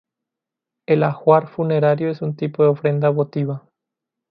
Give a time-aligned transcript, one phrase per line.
[0.87, 3.67] El ajuar funerario es un tipo de ofrenda votiva.